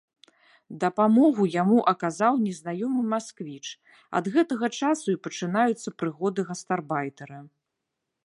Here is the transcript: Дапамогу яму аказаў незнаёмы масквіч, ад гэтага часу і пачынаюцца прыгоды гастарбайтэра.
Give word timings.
Дапамогу 0.83 1.43
яму 1.55 1.77
аказаў 1.91 2.33
незнаёмы 2.45 3.01
масквіч, 3.11 3.67
ад 4.19 4.25
гэтага 4.35 4.67
часу 4.79 5.07
і 5.15 5.21
пачынаюцца 5.27 5.89
прыгоды 6.03 6.41
гастарбайтэра. 6.51 7.39